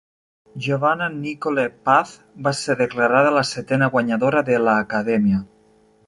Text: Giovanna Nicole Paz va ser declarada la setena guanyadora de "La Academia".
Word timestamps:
Giovanna 0.67 1.09
Nicole 1.17 1.65
Paz 1.89 2.13
va 2.47 2.53
ser 2.59 2.75
declarada 2.79 3.33
la 3.35 3.43
setena 3.49 3.89
guanyadora 3.97 4.43
de 4.49 4.57
"La 4.69 4.75
Academia". 4.85 5.43